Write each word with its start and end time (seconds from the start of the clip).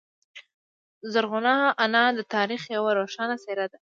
زرغونه 1.13 1.53
انا 1.83 2.03
د 2.17 2.19
تاریخ 2.35 2.61
یوه 2.75 2.91
روښانه 2.99 3.35
څیره 3.43 3.65
ده. 3.71 3.77